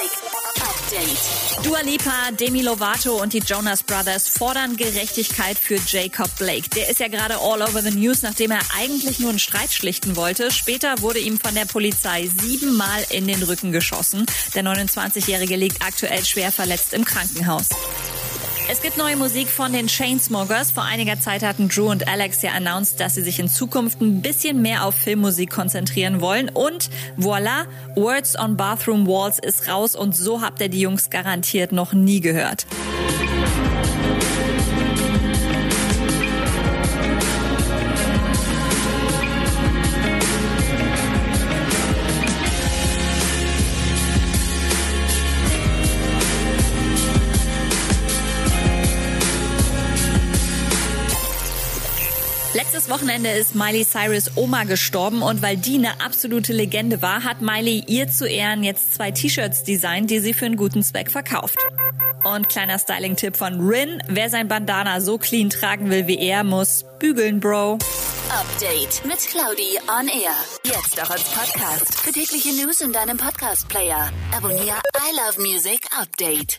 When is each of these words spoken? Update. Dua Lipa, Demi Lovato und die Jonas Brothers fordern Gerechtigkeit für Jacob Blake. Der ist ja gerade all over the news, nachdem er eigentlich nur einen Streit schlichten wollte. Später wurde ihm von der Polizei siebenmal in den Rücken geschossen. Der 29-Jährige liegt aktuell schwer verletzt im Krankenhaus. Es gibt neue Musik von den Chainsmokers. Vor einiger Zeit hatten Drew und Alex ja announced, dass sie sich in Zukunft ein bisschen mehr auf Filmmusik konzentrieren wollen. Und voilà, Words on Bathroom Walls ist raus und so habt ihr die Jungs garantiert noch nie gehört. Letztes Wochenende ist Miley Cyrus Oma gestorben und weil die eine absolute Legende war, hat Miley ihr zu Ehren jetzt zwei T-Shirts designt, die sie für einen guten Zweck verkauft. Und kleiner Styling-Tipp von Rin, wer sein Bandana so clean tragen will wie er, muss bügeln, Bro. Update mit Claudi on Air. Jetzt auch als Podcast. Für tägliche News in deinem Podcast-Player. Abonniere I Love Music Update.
Update. 0.00 1.64
Dua 1.64 1.80
Lipa, 1.80 2.30
Demi 2.30 2.62
Lovato 2.62 3.20
und 3.20 3.32
die 3.32 3.40
Jonas 3.40 3.82
Brothers 3.82 4.28
fordern 4.28 4.76
Gerechtigkeit 4.76 5.58
für 5.58 5.76
Jacob 5.86 6.30
Blake. 6.38 6.68
Der 6.70 6.88
ist 6.88 7.00
ja 7.00 7.08
gerade 7.08 7.38
all 7.38 7.62
over 7.62 7.82
the 7.82 7.90
news, 7.90 8.22
nachdem 8.22 8.52
er 8.52 8.60
eigentlich 8.78 9.18
nur 9.18 9.30
einen 9.30 9.40
Streit 9.40 9.72
schlichten 9.72 10.14
wollte. 10.14 10.52
Später 10.52 11.00
wurde 11.02 11.18
ihm 11.18 11.40
von 11.40 11.54
der 11.54 11.64
Polizei 11.64 12.30
siebenmal 12.40 13.04
in 13.10 13.26
den 13.26 13.42
Rücken 13.42 13.72
geschossen. 13.72 14.24
Der 14.54 14.62
29-Jährige 14.62 15.56
liegt 15.56 15.84
aktuell 15.84 16.24
schwer 16.24 16.52
verletzt 16.52 16.92
im 16.92 17.04
Krankenhaus. 17.04 17.70
Es 18.70 18.82
gibt 18.82 18.98
neue 18.98 19.16
Musik 19.16 19.48
von 19.48 19.72
den 19.72 19.86
Chainsmokers. 19.86 20.72
Vor 20.72 20.82
einiger 20.82 21.18
Zeit 21.18 21.42
hatten 21.42 21.70
Drew 21.70 21.90
und 21.90 22.06
Alex 22.06 22.42
ja 22.42 22.50
announced, 22.52 23.00
dass 23.00 23.14
sie 23.14 23.22
sich 23.22 23.38
in 23.38 23.48
Zukunft 23.48 24.02
ein 24.02 24.20
bisschen 24.20 24.60
mehr 24.60 24.84
auf 24.84 24.94
Filmmusik 24.94 25.48
konzentrieren 25.48 26.20
wollen. 26.20 26.50
Und 26.50 26.90
voilà, 27.16 27.64
Words 27.96 28.38
on 28.38 28.58
Bathroom 28.58 29.06
Walls 29.06 29.38
ist 29.38 29.68
raus 29.68 29.96
und 29.96 30.14
so 30.14 30.42
habt 30.42 30.60
ihr 30.60 30.68
die 30.68 30.80
Jungs 30.80 31.08
garantiert 31.08 31.72
noch 31.72 31.94
nie 31.94 32.20
gehört. 32.20 32.66
Letztes 52.54 52.88
Wochenende 52.88 53.30
ist 53.30 53.54
Miley 53.54 53.84
Cyrus 53.84 54.30
Oma 54.36 54.64
gestorben 54.64 55.20
und 55.20 55.42
weil 55.42 55.58
die 55.58 55.76
eine 55.76 56.00
absolute 56.00 56.54
Legende 56.54 57.02
war, 57.02 57.22
hat 57.22 57.42
Miley 57.42 57.84
ihr 57.86 58.08
zu 58.08 58.26
Ehren 58.26 58.64
jetzt 58.64 58.94
zwei 58.94 59.10
T-Shirts 59.10 59.64
designt, 59.64 60.10
die 60.10 60.20
sie 60.20 60.32
für 60.32 60.46
einen 60.46 60.56
guten 60.56 60.82
Zweck 60.82 61.10
verkauft. 61.10 61.58
Und 62.24 62.48
kleiner 62.48 62.78
Styling-Tipp 62.78 63.36
von 63.36 63.68
Rin, 63.68 64.02
wer 64.08 64.30
sein 64.30 64.48
Bandana 64.48 65.00
so 65.00 65.18
clean 65.18 65.50
tragen 65.50 65.90
will 65.90 66.06
wie 66.06 66.18
er, 66.18 66.42
muss 66.42 66.84
bügeln, 66.98 67.38
Bro. 67.38 67.78
Update 68.30 69.04
mit 69.04 69.18
Claudi 69.18 69.78
on 69.88 70.08
Air. 70.08 70.34
Jetzt 70.64 71.00
auch 71.02 71.10
als 71.10 71.24
Podcast. 71.24 72.00
Für 72.00 72.12
tägliche 72.12 72.52
News 72.54 72.80
in 72.80 72.92
deinem 72.92 73.18
Podcast-Player. 73.18 74.10
Abonniere 74.34 74.80
I 74.96 75.16
Love 75.16 75.40
Music 75.40 75.80
Update. 75.98 76.56